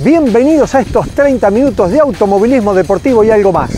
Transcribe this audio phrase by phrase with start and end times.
[0.00, 3.70] Bienvenidos a estos 30 minutos de automovilismo deportivo y algo más.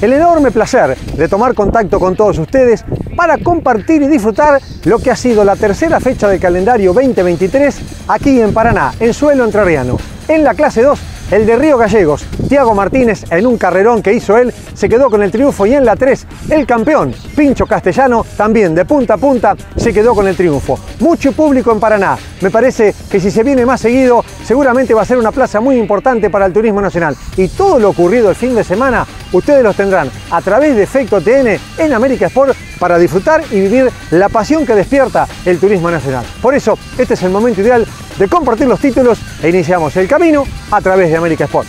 [0.00, 2.82] El enorme placer de tomar contacto con todos ustedes
[3.14, 7.78] para compartir y disfrutar lo que ha sido la tercera fecha del calendario 2023
[8.08, 9.98] aquí en Paraná, en suelo entrerriano.
[10.28, 10.98] En la clase 2
[11.30, 15.22] el de Río Gallegos, Tiago Martínez, en un carrerón que hizo él, se quedó con
[15.22, 19.56] el triunfo y en la 3, el campeón, Pincho Castellano, también de punta a punta,
[19.76, 20.78] se quedó con el triunfo.
[20.98, 22.18] Mucho público en Paraná.
[22.40, 25.76] Me parece que si se viene más seguido, seguramente va a ser una plaza muy
[25.76, 27.16] importante para el turismo nacional.
[27.36, 31.20] Y todo lo ocurrido el fin de semana, ustedes los tendrán a través de Efecto
[31.20, 36.24] TN en América Sport para disfrutar y vivir la pasión que despierta el turismo nacional.
[36.40, 37.86] Por eso, este es el momento ideal
[38.18, 41.68] de compartir los títulos e iniciamos el camino a través de América Sport.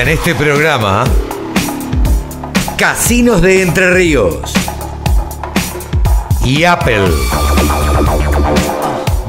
[0.00, 1.04] en este programa
[2.78, 4.52] Casinos de Entre Ríos
[6.42, 7.08] y Apple.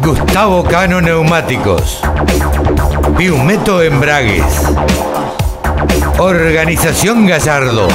[0.01, 1.99] Gustavo Cano Neumáticos.
[3.17, 4.45] Biumeto Embragues.
[6.17, 7.87] Organización Gallardo.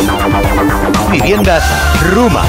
[1.10, 1.64] Viviendas
[2.12, 2.44] Ruma.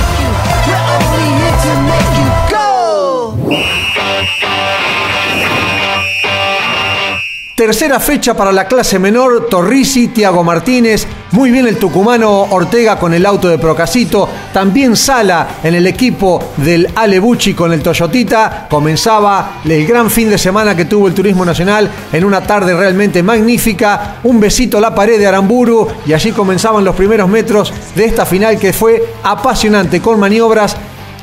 [7.64, 13.14] Tercera fecha para la clase menor, Torrisi, Tiago Martínez, muy bien el tucumano Ortega con
[13.14, 18.68] el auto de Procasito, también Sala en el equipo del Alebucci con el Toyotita.
[18.70, 23.24] Comenzaba el gran fin de semana que tuvo el Turismo Nacional en una tarde realmente
[23.24, 24.18] magnífica.
[24.24, 28.26] Un besito a la pared de Aramburu y allí comenzaban los primeros metros de esta
[28.26, 30.76] final que fue apasionante con maniobras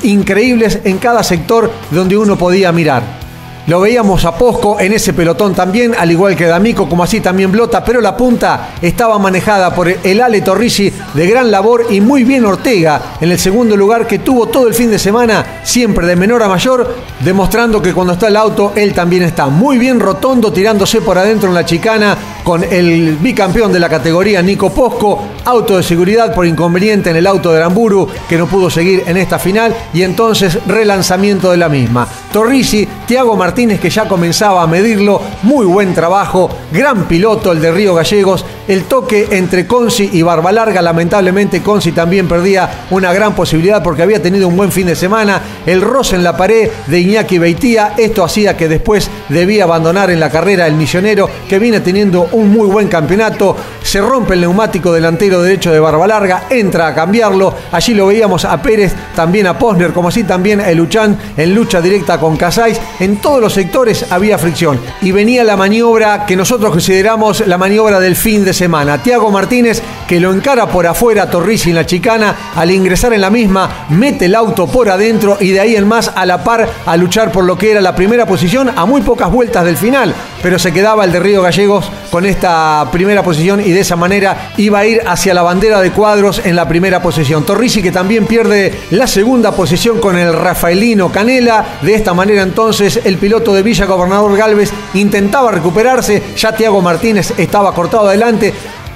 [0.05, 3.20] increíbles en cada sector donde uno podía mirar.
[3.67, 7.53] Lo veíamos a Posco en ese pelotón también, al igual que D'Amico, como así también
[7.53, 12.25] Blota, pero la punta estaba manejada por el Ale Torrisi de gran labor y muy
[12.25, 16.17] bien Ortega en el segundo lugar que tuvo todo el fin de semana, siempre de
[16.17, 20.53] menor a mayor, demostrando que cuando está el auto él también está muy bien rotondo,
[20.53, 25.77] tirándose por adentro en la chicana con el bicampeón de la categoría Nico Posco, auto
[25.77, 29.39] de seguridad por inconveniente en el auto de Aramburu que no pudo seguir en esta
[29.39, 32.09] final y entonces relanzamiento de la misma.
[32.33, 35.21] Torrisi, Tiago Martínez, que ya comenzaba a medirlo.
[35.43, 38.45] Muy buen trabajo, gran piloto el de Río Gallegos.
[38.71, 44.23] El toque entre Conci y Barbalarga, lamentablemente Conci también perdía una gran posibilidad porque había
[44.23, 45.43] tenido un buen fin de semana.
[45.67, 50.21] El roce en la pared de Iñaki Beitía, esto hacía que después debía abandonar en
[50.21, 53.57] la carrera el misionero que viene teniendo un muy buen campeonato.
[53.83, 57.53] Se rompe el neumático delantero derecho de Barbalarga, entra a cambiarlo.
[57.73, 61.81] Allí lo veíamos a Pérez, también a Posner, como así también a Luchán en lucha
[61.81, 62.81] directa con Casais.
[63.01, 67.99] En todos los sectores había fricción y venía la maniobra que nosotros consideramos la maniobra
[67.99, 68.60] del fin de semana.
[69.03, 73.31] Tiago Martínez que lo encara por afuera Torrisi en la chicana, al ingresar en la
[73.31, 76.97] misma mete el auto por adentro y de ahí en más a la par a
[76.97, 80.59] luchar por lo que era la primera posición a muy pocas vueltas del final, pero
[80.59, 84.81] se quedaba el de Río Gallegos con esta primera posición y de esa manera iba
[84.81, 87.45] a ir hacia la bandera de cuadros en la primera posición.
[87.45, 93.01] Torrisi que también pierde la segunda posición con el Rafaelino Canela, de esta manera entonces
[93.05, 98.40] el piloto de Villa Gobernador Galvez intentaba recuperarse, ya Tiago Martínez estaba cortado adelante.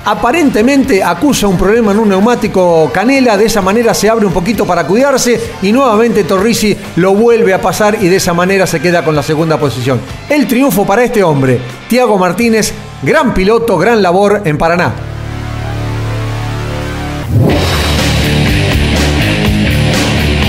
[0.07, 4.67] Aparentemente acusa un problema en un neumático Canela, de esa manera se abre un poquito
[4.67, 9.03] para cuidarse y nuevamente Torrisi lo vuelve a pasar y de esa manera se queda
[9.03, 9.99] con la segunda posición.
[10.29, 14.93] El triunfo para este hombre, Tiago Martínez, gran piloto, gran labor en Paraná.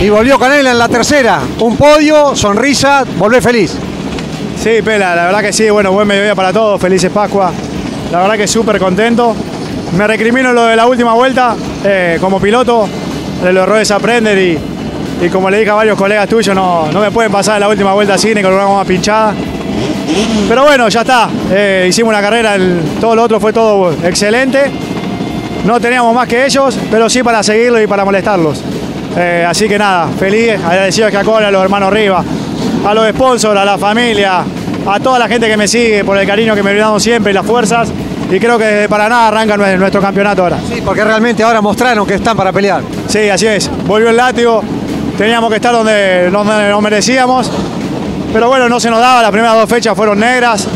[0.01, 1.39] Y volvió Canela en la tercera.
[1.61, 3.73] Un podio, sonrisa, volvé feliz.
[4.61, 7.53] Sí, Pela, la verdad que sí, bueno, buen mediodía para todos, felices Pascua.
[8.11, 9.35] La verdad que súper contento.
[9.97, 12.87] Me recrimino lo de la última vuelta eh, como piloto,
[13.43, 14.57] de los errores aprender y,
[15.25, 17.93] y como le dije a varios colegas tuyos, no, no me pueden pasar la última
[17.93, 19.34] vuelta así ni con una goma pinchada.
[20.47, 21.29] Pero bueno, ya está.
[21.52, 22.55] Eh, hicimos una carrera,
[22.99, 24.72] todo lo otro fue todo excelente.
[25.66, 28.61] No teníamos más que ellos, pero sí para seguirlos y para molestarlos.
[29.17, 32.25] Eh, así que nada, feliz, agradecido a Cola, a los hermanos Rivas,
[32.85, 34.43] a los sponsors, a la familia,
[34.85, 37.34] a toda la gente que me sigue por el cariño que me brindaron siempre y
[37.34, 37.90] las fuerzas.
[38.32, 40.58] Y creo que desde Paraná arranca nuestro campeonato ahora.
[40.67, 42.82] Sí, porque realmente ahora mostraron que están para pelear.
[43.08, 43.70] Sí, así es.
[43.85, 44.64] Volvió el látigo,
[45.17, 47.52] teníamos que estar donde, nos merecíamos.
[48.34, 50.67] Pero bueno, no se nos daba, las primeras dos fechas fueron negras.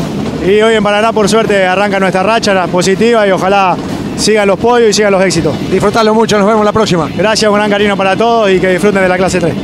[0.46, 3.76] Y hoy en Paraná, por suerte, arranca nuestra racha positiva y ojalá
[4.16, 5.54] sigan los podios y sigan los éxitos.
[5.70, 7.08] Disfrutalo mucho, nos vemos la próxima.
[7.14, 9.54] Gracias, un gran cariño para todos y que disfruten de la clase 3.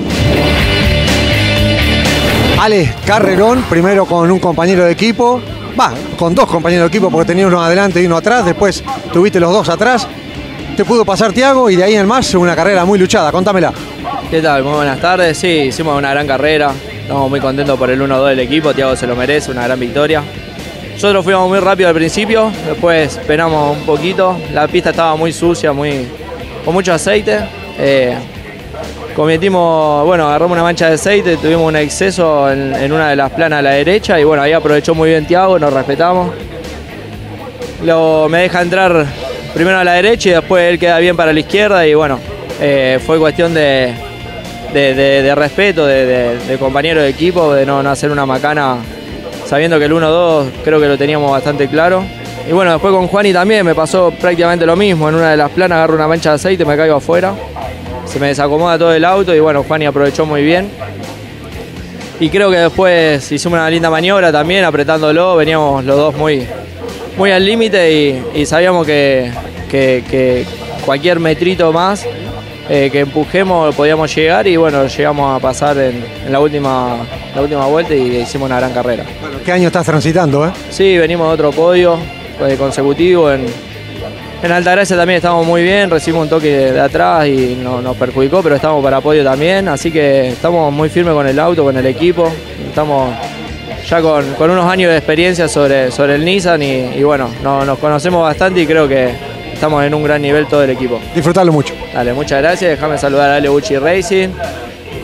[2.66, 5.40] Ale Carrerón, primero con un compañero de equipo,
[5.78, 8.82] va, con dos compañeros de equipo porque tenía uno adelante y uno atrás, después
[9.12, 10.08] tuviste los dos atrás.
[10.76, 13.72] Te pudo pasar Tiago y de ahí en más una carrera muy luchada, contámela.
[14.32, 14.64] ¿Qué tal?
[14.64, 15.38] Muy buenas tardes.
[15.38, 16.72] Sí, hicimos una gran carrera.
[17.02, 18.74] Estamos muy contentos por el 1-2 del equipo.
[18.74, 20.24] Tiago se lo merece, una gran victoria.
[20.92, 24.36] Nosotros fuimos muy rápido al principio, después penamos un poquito.
[24.52, 26.04] La pista estaba muy sucia, muy,
[26.64, 27.38] con mucho aceite.
[27.78, 28.16] Eh,
[29.16, 33.60] cometimos, bueno, agarramos una mancha de aceite, tuvimos un exceso en, una de las planas
[33.60, 36.34] a la derecha y bueno, ahí aprovechó muy bien Tiago, nos respetamos.
[37.82, 39.06] Luego me deja entrar
[39.54, 42.20] primero a la derecha y después él queda bien para la izquierda y bueno,
[42.60, 43.94] eh, fue cuestión de,
[45.34, 48.76] respeto, de, compañero de equipo, de no, hacer una macana
[49.46, 52.04] sabiendo que el 1-2 creo que lo teníamos bastante claro.
[52.46, 55.08] Y bueno, después con Juani también me pasó prácticamente lo mismo.
[55.08, 57.34] En una de las planas agarro una mancha de aceite, me caigo afuera
[58.06, 60.70] se me desacomoda todo el auto y bueno, Juani aprovechó muy bien.
[62.18, 66.46] Y creo que después hicimos una linda maniobra también, apretándolo, veníamos los dos muy,
[67.18, 69.30] muy al límite y, sabíamos que,
[70.86, 72.06] cualquier metrito más
[72.70, 76.96] eh, que empujemos podíamos llegar y bueno, llegamos a pasar en, la, última,
[77.34, 79.04] la última vuelta y hicimos una gran carrera.
[79.44, 80.46] ¿Qué año estás transitando?
[80.46, 80.50] Eh?
[80.70, 81.98] Sí, venimos de otro podio
[82.40, 83.46] eh, consecutivo en,
[84.42, 88.56] en Altagracia también estamos muy bien, recibimos un toque de atrás y nos perjudicó, pero
[88.56, 92.30] estamos para apoyo también, así que estamos muy firmes con el auto, con el equipo,
[92.68, 93.14] estamos
[93.88, 98.60] ya con, unos años de experiencia sobre, sobre el Nissan y, bueno, nos conocemos bastante
[98.60, 99.10] y creo que
[99.52, 101.00] estamos en un gran nivel todo el equipo.
[101.14, 101.74] Disfrutarlo mucho.
[101.94, 104.28] Dale, muchas gracias, déjame saludar a Ale Bucci Racing,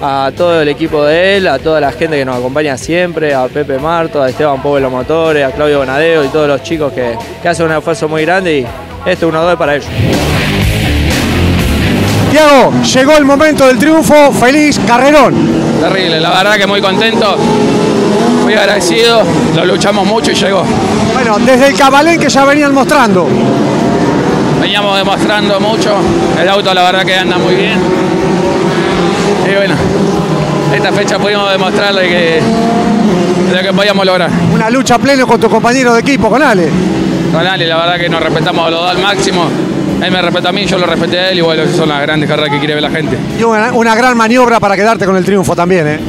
[0.02, 3.46] a todo el equipo de él, a toda la gente que nos acompaña siempre, a
[3.46, 7.48] Pepe Marto, a Esteban Los Motores, a Claudio Bonadeo y todos los chicos que, que
[7.48, 8.66] hacen un esfuerzo muy grande y
[9.04, 9.88] este 1-2 para ellos.
[12.30, 15.34] Tiago, llegó el momento del triunfo, feliz carrerón.
[15.80, 17.36] Terrible, la verdad que muy contento,
[18.42, 19.22] muy agradecido,
[19.54, 20.64] lo luchamos mucho y llegó.
[21.12, 23.26] Bueno, desde el Cabalén que ya venían mostrando.
[24.60, 25.96] Veníamos demostrando mucho,
[26.40, 27.78] el auto la verdad que anda muy bien.
[29.50, 29.74] Y bueno,
[30.74, 32.40] esta fecha pudimos demostrarle que
[33.52, 34.30] lo que podíamos lograr.
[34.54, 36.70] Una lucha plena con tu compañero de equipo, con Ale
[37.32, 39.48] la verdad que nos respetamos los dos al máximo.
[40.02, 42.02] Él me respeta a mí, yo lo respeté a él y bueno, esas son las
[42.02, 43.16] grandes carreras que quiere ver la gente.
[43.38, 46.00] Y una, gran maniobra para quedarte con el triunfo también, ¿eh?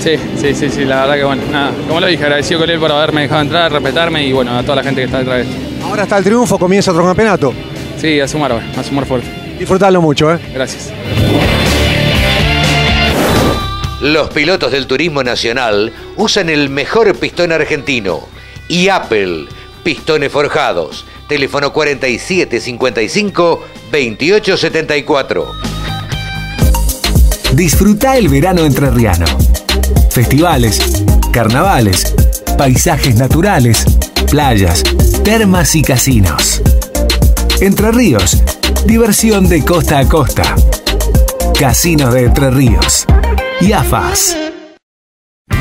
[0.00, 2.78] Sí, sí, sí, sí, la verdad que bueno, nada, como lo dije, agradecido con él
[2.78, 5.42] por haberme dejado entrar, respetarme y bueno, a toda la gente que está detrás de
[5.42, 5.84] esto.
[5.84, 7.52] Ahora está el triunfo, comienza otro campeonato.
[7.98, 9.28] Sí, a sumar, a sumar fuerte.
[9.58, 10.38] Disfrutarlo mucho, ¿eh?
[10.54, 10.90] Gracias.
[14.00, 18.20] Los pilotos del turismo nacional usan el mejor pistón argentino
[18.68, 19.46] y Apple
[19.82, 21.06] Pistones Forjados.
[21.28, 25.52] Teléfono 4755 2874.
[27.52, 29.26] Disfruta el verano entrerriano.
[30.10, 32.14] Festivales, carnavales,
[32.56, 33.84] paisajes naturales,
[34.30, 34.82] playas,
[35.24, 36.62] termas y casinos.
[37.60, 38.42] Entre Ríos,
[38.86, 40.54] diversión de costa a costa.
[41.58, 43.06] Casinos de Entre Ríos.
[43.60, 44.36] Y AFAS.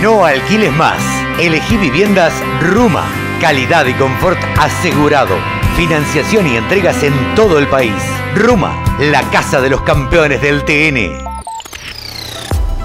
[0.01, 1.01] No alquiles más.
[1.39, 5.37] Elegí viviendas Ruma Calidad y confort asegurado.
[5.77, 7.93] Financiación y entregas en todo el país.
[8.35, 11.23] Ruma, la casa de los campeones del TN.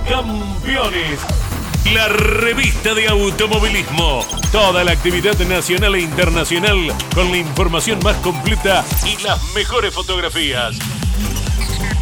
[0.08, 1.18] Campeones.
[1.92, 4.24] La revista de automovilismo.
[4.52, 10.78] Toda la actividad nacional e internacional con la información más completa y las mejores fotografías.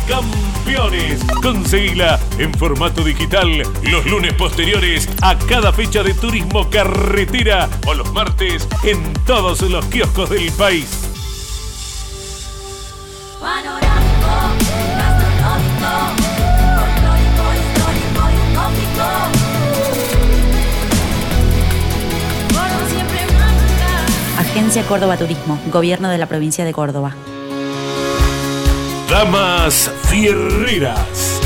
[0.06, 1.22] Campeones.
[1.42, 8.12] Conseguila en formato digital los lunes posteriores a cada fecha de turismo carretera o los
[8.12, 11.08] martes en todos los kioscos del país.
[24.38, 27.14] Agencia Córdoba Turismo, Gobierno de la Provincia de Córdoba.
[29.12, 31.38] Damas Fierreras.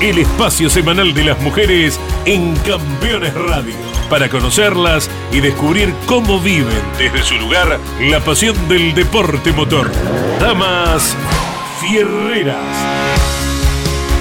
[0.00, 3.74] El espacio semanal de las mujeres en Campeones Radio.
[4.08, 9.90] Para conocerlas y descubrir cómo viven desde su lugar la pasión del deporte motor.
[10.40, 11.14] Damas
[11.78, 12.56] Fierreras.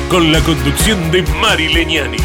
[0.09, 2.17] Con la conducción de Mari Leñani.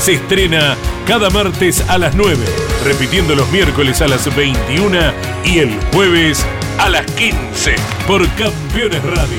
[0.00, 0.76] Se estrena
[1.06, 2.36] cada martes a las 9,
[2.84, 4.98] repitiendo los miércoles a las 21
[5.44, 7.74] y el jueves a las 15
[8.06, 9.38] por Campeones Radio.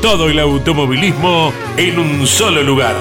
[0.00, 2.94] Todo el automovilismo en un solo lugar.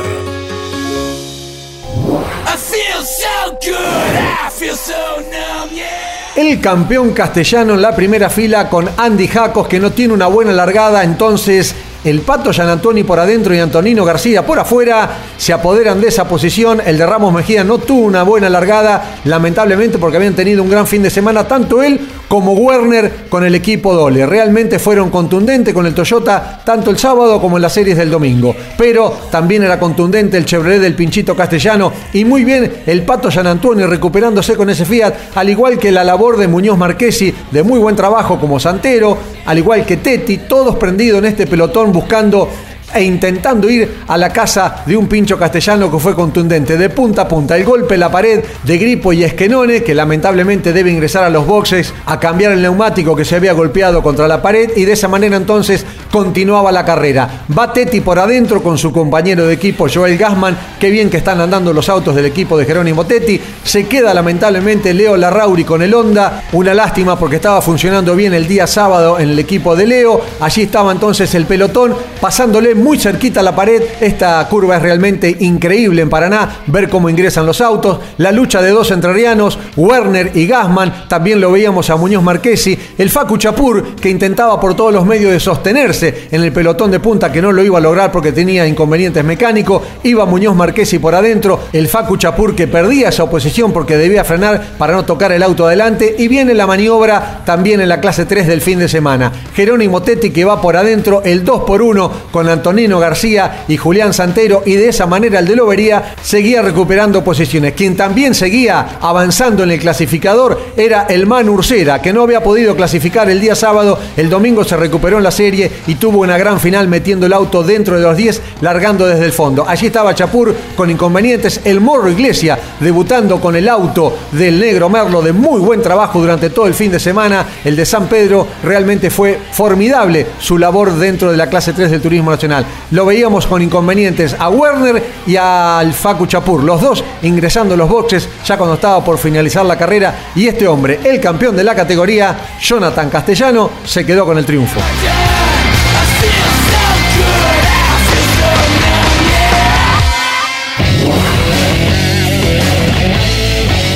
[6.35, 10.51] El campeón castellano en la primera fila con Andy Jacos que no tiene una buena
[10.51, 16.07] largada, entonces el Pato Antoni por adentro y Antonino García por afuera se apoderan de
[16.07, 16.79] esa posición.
[16.85, 20.85] El de Ramos Mejía no tuvo una buena largada, lamentablemente porque habían tenido un gran
[20.85, 24.25] fin de semana, tanto él como Werner con el equipo Dole.
[24.25, 28.55] Realmente fueron contundentes con el Toyota tanto el sábado como en las series del domingo.
[28.77, 33.47] Pero también era contundente el Chevrolet del Pinchito Castellano y muy bien el Pato San
[33.47, 37.79] Antonio recuperándose con ese Fiat, al igual que la labor de Muñoz Marquesi de muy
[37.79, 42.49] buen trabajo como Santero, al igual que Teti, todos prendidos en este pelotón buscando
[42.95, 47.23] e intentando ir a la casa de un pincho castellano que fue contundente de punta
[47.23, 47.57] a punta.
[47.57, 51.93] El golpe la pared de Gripo y Esquenone, que lamentablemente debe ingresar a los boxes
[52.05, 55.35] a cambiar el neumático que se había golpeado contra la pared y de esa manera
[55.35, 57.45] entonces continuaba la carrera.
[57.57, 60.57] Va Teti por adentro con su compañero de equipo Joel Gassman.
[60.79, 63.41] Qué bien que están andando los autos del equipo de Jerónimo Tetti.
[63.63, 66.43] Se queda lamentablemente Leo Larrauri con el Honda.
[66.53, 70.21] Una lástima porque estaba funcionando bien el día sábado en el equipo de Leo.
[70.39, 73.81] Allí estaba entonces el pelotón pasándole muy cerquita a la pared.
[73.99, 76.57] Esta curva es realmente increíble en Paraná.
[76.67, 77.99] Ver cómo ingresan los autos.
[78.19, 81.07] La lucha de dos entrerrianos, Werner y Gassman.
[81.07, 82.77] También lo veíamos a Muñoz Marquesi.
[82.97, 86.99] El Facu Chapur, que intentaba por todos los medios de sostenerse en el pelotón de
[86.99, 89.81] punta, que no lo iba a lograr porque tenía inconvenientes mecánicos.
[90.03, 91.61] Iba Muñoz Marquesi por adentro.
[91.73, 95.65] El Facu Chapur, que perdía esa oposición porque debía frenar para no tocar el auto
[95.65, 96.15] adelante.
[96.19, 99.31] Y viene la maniobra también en la clase 3 del fin de semana.
[99.55, 103.77] Jerónimo Tetti, que va por adentro, el 2 por 1 con Antonio Nino García y
[103.77, 107.73] Julián Santero y de esa manera el de Lobería seguía recuperando posiciones.
[107.73, 112.75] Quien también seguía avanzando en el clasificador era el Man Ursera, que no había podido
[112.75, 116.59] clasificar el día sábado, el domingo se recuperó en la serie y tuvo una gran
[116.59, 119.65] final metiendo el auto dentro de los 10, largando desde el fondo.
[119.67, 125.21] Allí estaba Chapur con inconvenientes, el Morro Iglesia debutando con el auto del negro Merlo
[125.21, 127.45] de muy buen trabajo durante todo el fin de semana.
[127.63, 132.01] El de San Pedro realmente fue formidable su labor dentro de la clase 3 del
[132.01, 132.54] Turismo Nacional
[132.91, 137.89] lo veíamos con inconvenientes a Werner y al Facu Chapur, los dos ingresando en los
[137.89, 141.75] boxes ya cuando estaba por finalizar la carrera y este hombre, el campeón de la
[141.75, 144.79] categoría, Jonathan Castellano, se quedó con el triunfo.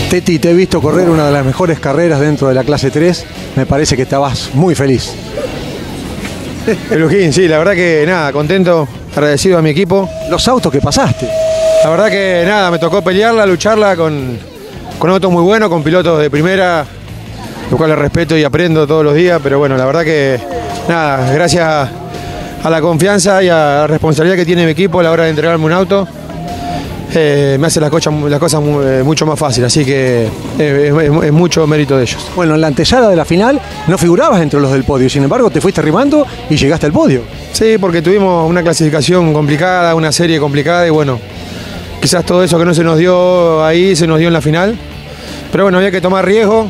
[0.10, 3.26] Teti, te he visto correr una de las mejores carreras dentro de la clase 3.
[3.56, 5.14] Me parece que estabas muy feliz.
[6.92, 10.10] Elujín, sí, la verdad que nada, contento, agradecido a mi equipo.
[10.30, 11.28] Los autos que pasaste.
[11.84, 14.38] La verdad que nada, me tocó pelearla, lucharla con,
[14.98, 16.86] con autos muy buenos, con pilotos de primera,
[17.72, 20.40] lo cual le respeto y aprendo todos los días, pero bueno, la verdad que
[20.88, 21.90] nada, gracias
[22.64, 25.30] a la confianza y a la responsabilidad que tiene mi equipo a la hora de
[25.30, 26.08] entregarme un auto,
[27.14, 30.28] eh, me hace las cosas, las cosas eh, mucho más fáciles, así que
[30.60, 32.30] es, mucho mérito de ellos.
[32.36, 35.50] Bueno, en la antesala de la final no figurabas entre los del podio, sin embargo
[35.50, 37.24] te fuiste arrimando y llegaste al podio.
[37.52, 41.20] Sí, porque tuvimos una clasificación complicada, una serie complicada y bueno,
[42.00, 44.78] quizás todo eso que no se nos dio ahí se nos dio en la final,
[45.52, 46.68] pero bueno, había que tomar riesgo.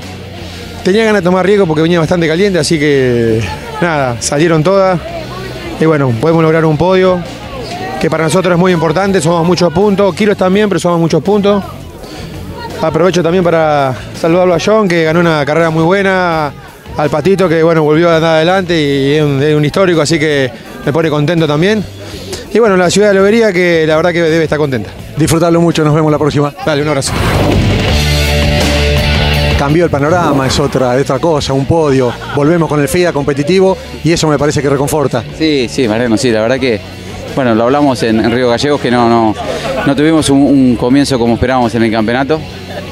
[0.83, 3.41] Tenía ganas de tomar riesgo porque venía bastante caliente, así que
[3.81, 4.97] nada, salieron todas
[5.81, 7.21] y bueno, podemos lograr un podio
[7.99, 11.61] que para nosotros es muy importante, somos muchos puntos, Kilos también, pero somos muchos puntos.
[12.81, 16.53] Aprovecho también para saludarlo a John, que ganó una carrera muy buena,
[16.95, 20.49] al Patito, que bueno, volvió a andar adelante y es un, histórico, así que
[20.85, 21.83] me pone contento también.
[22.53, 24.91] Y bueno, la ciudad de Lobería, que la verdad que debe estar contenta.
[25.17, 26.53] Disfrutarlo mucho, nos vemos la próxima.
[26.65, 27.11] Dale, un abrazo.
[29.57, 32.13] Cambió el panorama, es otra, es otra cosa, un podio.
[32.33, 35.21] Volvemos con el FIA competitivo y eso me parece que reconforta.
[35.37, 36.79] Sí, sí, Mariano, sí, la verdad que
[37.39, 39.33] bueno, lo hablamos en, Río Gallegos que no, no,
[39.87, 42.37] no tuvimos un, comienzo como esperábamos en el campeonato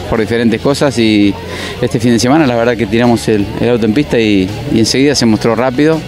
[0.10, 1.34] por diferentes cosas y
[1.82, 5.26] este fin de semana la verdad que tiramos el, auto en pista y, enseguida se
[5.26, 6.00] mostró rápido.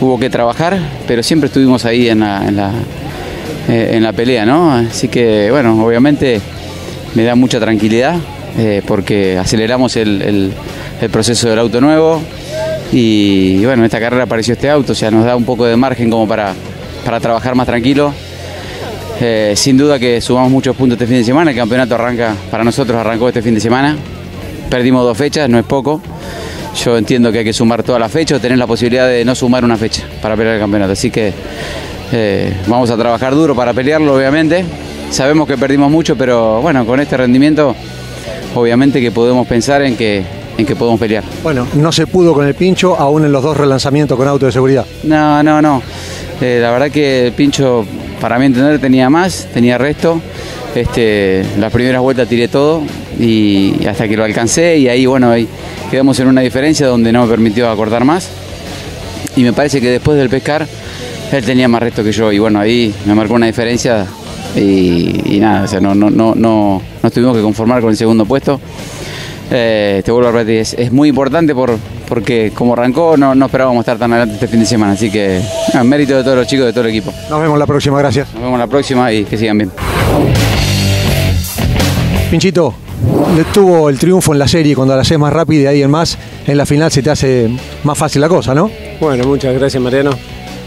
[0.00, 2.70] Hubo que trabajar, pero siempre estuvimos ahí en la, en la,
[3.68, 4.72] eh, pelea, ¿no?
[4.72, 6.40] Así que bueno, obviamente
[7.16, 8.14] me da mucha tranquilidad
[8.58, 10.52] eh, porque aceleramos el,
[11.10, 12.22] proceso del auto nuevo
[12.92, 15.66] y, y bueno, en esta carrera apareció este auto, o sea, nos da un poco
[15.66, 16.54] de margen como para
[17.06, 18.12] para trabajar más tranquilo.
[19.20, 22.64] Eh, sin duda que sumamos muchos puntos este fin de semana, el campeonato arranca, para
[22.64, 23.96] nosotros arrancó este fin de semana,
[24.68, 26.02] perdimos dos fechas, no es poco.
[26.84, 29.64] Yo entiendo que hay que sumar todas las fechas, tener la posibilidad de no sumar
[29.64, 30.92] una fecha para pelear el campeonato.
[30.92, 31.32] Así que
[32.12, 34.64] eh, vamos a trabajar duro para pelearlo, obviamente.
[35.10, 37.74] Sabemos que perdimos mucho, pero bueno, con este rendimiento,
[38.54, 40.24] obviamente que podemos pensar en que,
[40.58, 41.24] en que podemos pelear.
[41.42, 44.52] Bueno, no se pudo con el pincho, aún en los dos relanzamientos con auto de
[44.52, 44.86] seguridad.
[45.04, 45.82] No, no, no.
[46.40, 47.86] Eh, la verdad que el Pincho,
[48.20, 50.20] para mí entender, tenía más, tenía resto.
[50.74, 52.82] Este, las primeras vueltas tiré todo
[53.18, 55.48] y hasta que lo alcancé y ahí bueno ahí
[55.90, 58.28] quedamos en una diferencia donde no me permitió acortar más
[59.36, 60.66] y me parece que después del pescar
[61.32, 64.06] él tenía más resto que yo y bueno ahí me marcó una diferencia
[64.54, 68.24] y, nada, o sea, no, no, no, no, nos tuvimos que conformar con el segundo
[68.24, 68.60] puesto.
[69.50, 73.80] Eh, te vuelvo a repetir, es, muy importante por, porque como arrancó no, no esperábamos
[73.80, 75.40] estar tan adelante este fin de semana, así que
[75.84, 77.12] mérito de todos los chicos, de todo el equipo.
[77.30, 78.32] Nos vemos la próxima, gracias.
[78.34, 79.70] Nos vemos la próxima y que sigan bien.
[82.30, 82.74] Pinchito,
[83.52, 86.18] tuvo el triunfo en la serie cuando la haces más rápida y ahí en más,
[86.46, 87.48] en la final se te hace
[87.84, 88.68] más fácil la cosa, ¿no?
[89.00, 90.10] Bueno, muchas gracias Mariano.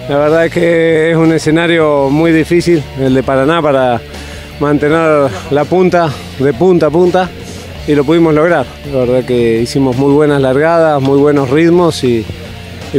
[0.07, 4.01] La verdad es que es un escenario muy difícil, el de Paraná, para
[4.59, 6.09] mantener la punta
[6.39, 7.29] de punta a punta
[7.89, 8.67] y lo pudimos lograr.
[8.93, 12.23] La verdad que hicimos muy buenas largadas, muy buenos ritmos y,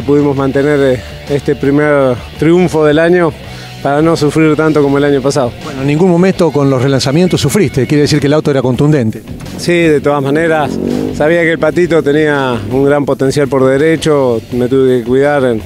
[0.04, 3.32] pudimos mantener eh, este primer triunfo del año
[3.84, 5.52] para no sufrir tanto como el año pasado.
[5.62, 9.22] Bueno, en ningún momento con los relanzamientos sufriste, quiere decir que el auto era contundente.
[9.58, 10.76] Sí, de todas maneras,
[11.14, 15.62] sabía que el patito tenía un gran potencial por derecho, me tuve que cuidar en,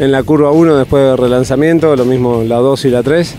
[0.00, 3.34] en la curva 1 después del relanzamiento, lo mismo la 2 y la 3.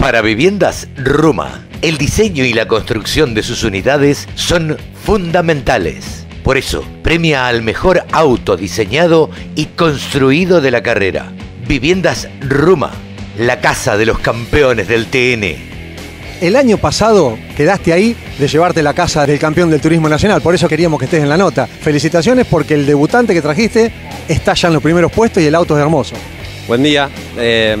[0.00, 6.24] Para viviendas Ruma, el diseño y la construcción de sus unidades son fundamentales.
[6.42, 11.30] Por eso, premia al mejor auto diseñado y construido de la carrera.
[11.68, 12.90] Viviendas Ruma,
[13.36, 15.73] la casa de los campeones del TN
[16.40, 20.54] el año pasado quedaste ahí de llevarte la casa del campeón del turismo nacional, por
[20.54, 21.66] eso queríamos que estés en la nota.
[21.66, 23.92] Felicitaciones porque el debutante que trajiste
[24.28, 26.14] está ya en los primeros puestos y el auto es hermoso.
[26.66, 27.10] Buen día.
[27.36, 27.76] Eh,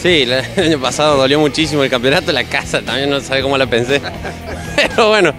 [0.00, 0.32] sí, el
[0.64, 4.00] año pasado dolió muchísimo el campeonato, la casa también no sabe cómo la pensé.
[4.76, 5.32] Pero bueno,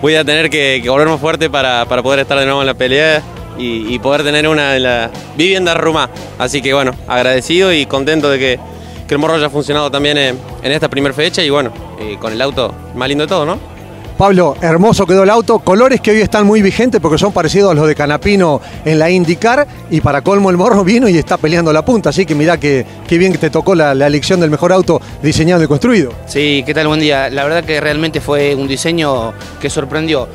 [0.00, 3.22] voy a tener que, volverme fuerte para, poder estar de nuevo en la pelea
[3.58, 6.10] y, poder tener una de las viviendas Ruma.
[6.38, 8.58] Así que bueno, agradecido y contento de que
[9.06, 11.72] que el morro haya funcionado también en, esta primera fecha y bueno,
[12.20, 13.72] con el auto más lindo de todo, ¿no?
[14.16, 17.74] Pablo, hermoso quedó el auto, colores que hoy están muy vigentes porque son parecidos a
[17.74, 21.72] los de Canapino en la IndyCar y para colmo el morro vino y está peleando
[21.72, 25.00] la punta, así que mirá que, bien que te tocó la, elección del mejor auto
[25.22, 26.12] diseñado y construido.
[26.26, 26.86] Sí, ¿qué tal?
[26.86, 27.30] Buen día.
[27.30, 30.28] La verdad que realmente fue un diseño que sorprendió,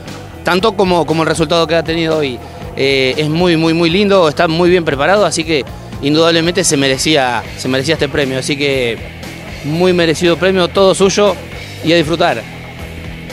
[0.43, 2.39] tanto como, como el resultado que ha tenido hoy.
[2.75, 5.63] Eh, es muy, muy, muy lindo, está muy bien preparado, así que
[6.01, 8.39] indudablemente se merecía, se merecía este premio.
[8.39, 8.97] Así que
[9.63, 11.36] muy merecido premio, todo suyo
[11.83, 12.41] y a disfrutar.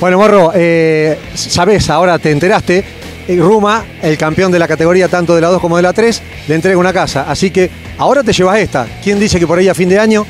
[0.01, 2.85] Bueno, Morro, eh, sabés, ahora te enteraste,
[3.29, 6.23] eh, Ruma, el campeón de la categoría tanto de la 2 como de la 3,
[6.49, 7.27] le entrega una casa.
[7.29, 8.87] Así que ahora te llevas esta.
[9.03, 10.27] ¿Quién dice que por ahí a fin de año?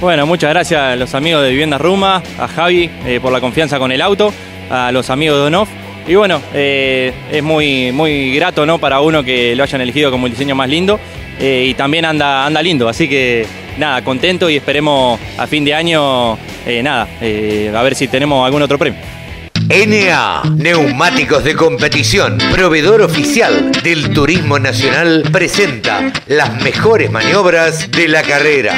[0.00, 3.78] Bueno, muchas gracias a los amigos de Vivienda Ruma, a Javi eh, por la confianza
[3.78, 4.32] con el auto,
[4.70, 5.68] a los amigos de Donoff.
[6.06, 8.78] Y bueno, eh, es muy, muy grato ¿no?
[8.78, 10.98] para uno que lo hayan elegido como el diseño más lindo.
[11.38, 13.46] eh, y también anda, anda lindo, así que
[13.78, 16.36] nada, contento y esperemos a fin de año,
[16.66, 19.00] eh, nada, a ver si tenemos algún otro premio.
[19.68, 28.22] NA, Neumáticos de Competición, proveedor oficial del Turismo Nacional, presenta las mejores maniobras de la
[28.22, 28.74] carrera.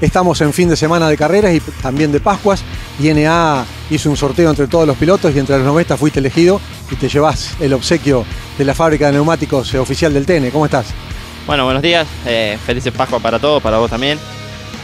[0.00, 2.64] Estamos en fin de semana de carreras y también de Pascuas.
[2.98, 6.60] INA hizo un sorteo entre todos los pilotos y entre los 90 fuiste elegido
[6.90, 8.24] y te llevas el obsequio
[8.56, 10.50] de la fábrica de neumáticos oficial del TN.
[10.50, 10.86] ¿Cómo estás?
[11.46, 12.06] Bueno, buenos días.
[12.26, 14.18] eh, felices Pascua para todos, para vos también.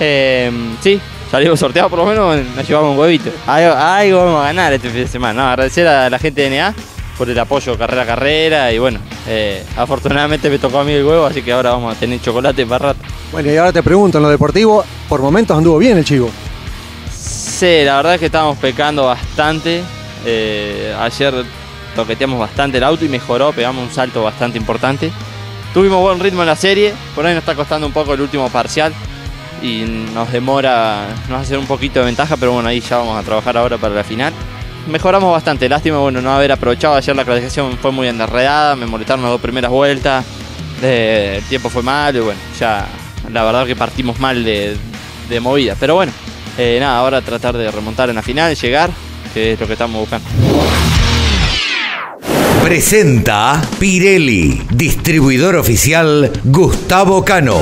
[0.00, 0.50] Eh,
[0.80, 1.00] sí,
[1.30, 3.30] salimos sorteados por lo menos, nos llevamos un huevito.
[3.46, 5.50] Algo, vamos a ganar este fin de semana.
[5.50, 6.74] Agradecer a la gente de NA
[7.18, 11.04] por el apoyo carrera a carrera y bueno, eh, afortunadamente me tocó a mí el
[11.04, 13.00] huevo, así que ahora vamos a tener chocolate para rato.
[13.32, 16.30] Bueno, y ahora te pregunto, en lo deportivo, por momentos anduvo bien el chivo.
[17.10, 19.82] Sí, la verdad es que estábamos pecando bastante.
[20.24, 21.34] Eh, ayer
[21.96, 25.10] toqueteamos bastante el auto y mejoró, pegamos un salto bastante importante.
[25.74, 28.48] Tuvimos buen ritmo en la serie, por ahí nos está costando un poco el último
[28.48, 28.94] parcial
[29.60, 33.22] y nos demora, nos hace un poquito de ventaja, pero bueno, ahí ya vamos a
[33.24, 34.32] trabajar ahora para la final.
[34.88, 39.22] Mejoramos bastante, lástima bueno, no haber aprovechado ayer la clasificación fue muy enredada, me molestaron
[39.22, 40.24] las dos primeras vueltas,
[40.82, 42.86] el tiempo fue malo y bueno, ya
[43.30, 44.76] la verdad que partimos mal de,
[45.28, 46.10] de movida, pero bueno,
[46.56, 48.90] eh, nada, ahora tratar de remontar en la final, llegar,
[49.34, 50.26] que es lo que estamos buscando.
[52.62, 57.60] Presenta Pirelli, distribuidor oficial Gustavo Cano.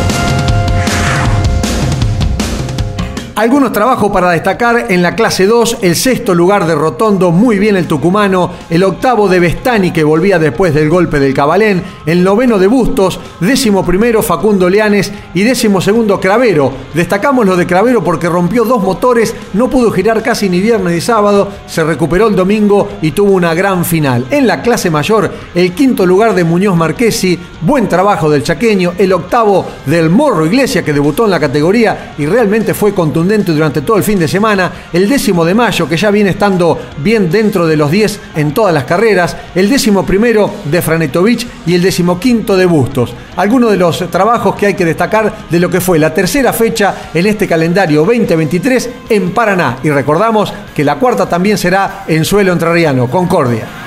[3.37, 7.77] Algunos trabajos para destacar en la clase 2, el sexto lugar de Rotondo, muy bien
[7.77, 12.59] el tucumano, el octavo de Bestani que volvía después del golpe del Cabalén, el noveno
[12.59, 16.73] de Bustos, décimo primero Facundo Leanes y décimo segundo Cravero.
[16.95, 21.03] Destacamos lo de Cravero porque rompió dos motores, no pudo girar casi ni viernes ni
[21.03, 24.25] sábado, se recuperó el domingo y tuvo una gran final.
[24.31, 29.13] En la clase mayor, el quinto lugar de Muñoz Marquesi, buen trabajo del chaqueño, el
[29.13, 32.95] octavo del Morro Iglesia que debutó en la categoría y realmente fue
[33.27, 37.31] durante todo el fin de semana, el décimo de mayo que ya viene estando bien
[37.31, 41.83] dentro de los 10 en todas las carreras, el décimo primero de Franetovich y el
[41.83, 43.15] décimo quinto de Bustos.
[43.37, 46.95] Algunos de los trabajos que hay que destacar de lo que fue la tercera fecha
[47.13, 49.79] en este calendario 2023 en Paraná.
[49.83, 53.86] Y recordamos que la cuarta también será en suelo entrerriano, Concordia.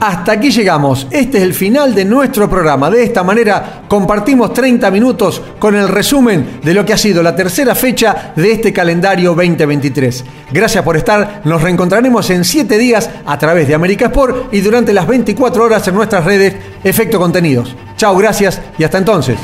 [0.00, 1.06] Hasta aquí llegamos.
[1.10, 2.90] Este es el final de nuestro programa.
[2.90, 7.34] De esta manera compartimos 30 minutos con el resumen de lo que ha sido la
[7.34, 10.24] tercera fecha de este calendario 2023.
[10.52, 11.42] Gracias por estar.
[11.44, 15.86] Nos reencontraremos en 7 días a través de América Sport y durante las 24 horas
[15.88, 17.74] en nuestras redes Efecto Contenidos.
[17.96, 19.38] Chao, gracias y hasta entonces.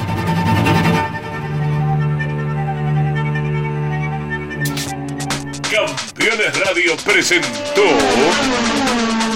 [6.52, 7.82] Radio presentó